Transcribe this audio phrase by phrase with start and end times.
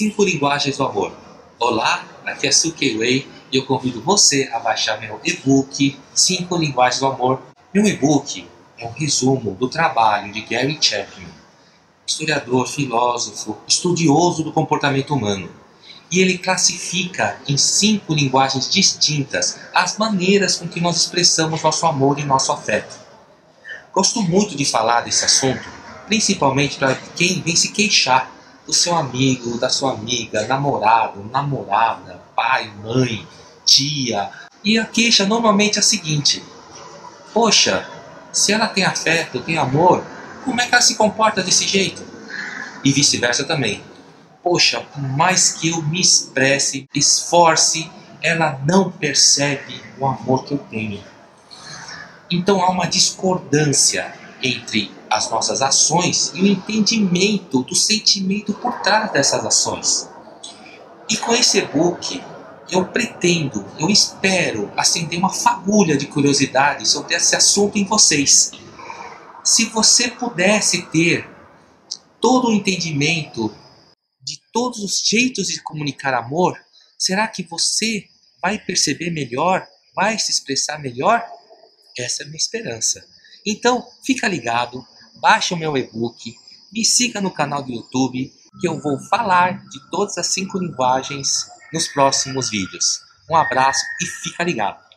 [0.00, 1.12] Cinco linguagens do amor.
[1.58, 7.00] Olá, aqui é Suki Wei e eu convido você a baixar meu e-book Cinco linguagens
[7.00, 7.42] do amor.
[7.74, 11.28] Meu e-book é um resumo do trabalho de Gary Chapman,
[12.06, 15.50] historiador, filósofo, estudioso do comportamento humano.
[16.10, 22.18] E ele classifica em cinco linguagens distintas as maneiras com que nós expressamos nosso amor
[22.18, 22.98] e nosso afeto.
[23.92, 25.68] Gosto muito de falar desse assunto,
[26.06, 28.39] principalmente para quem vem se queixar
[28.70, 33.26] do seu amigo, da sua amiga, namorado, namorada, pai, mãe,
[33.66, 34.30] tia.
[34.62, 36.42] E a queixa normalmente é a seguinte:
[37.34, 37.84] Poxa,
[38.32, 40.04] se ela tem afeto, tem amor,
[40.44, 42.06] como é que ela se comporta desse jeito?
[42.84, 43.82] E vice-versa também.
[44.40, 47.90] Poxa, por mais que eu me expresse, esforce,
[48.22, 51.02] ela não percebe o amor que eu tenho.
[52.30, 59.12] Então há uma discordância entre as nossas ações e o entendimento do sentimento por trás
[59.12, 60.08] dessas ações.
[61.08, 62.22] E com esse e-book,
[62.70, 68.52] eu pretendo, eu espero acender uma fagulha de curiosidade sobre esse assunto em vocês.
[69.42, 71.28] Se você pudesse ter
[72.20, 73.52] todo o entendimento
[74.22, 76.56] de todos os jeitos de comunicar amor,
[76.96, 78.04] será que você
[78.40, 81.24] vai perceber melhor, vai se expressar melhor?
[81.98, 83.04] Essa é a minha esperança.
[83.46, 84.84] Então, fica ligado,
[85.20, 86.34] baixe o meu e-book,
[86.72, 91.46] me siga no canal do YouTube, que eu vou falar de todas as cinco linguagens
[91.72, 93.00] nos próximos vídeos.
[93.30, 94.89] Um abraço e fica ligado!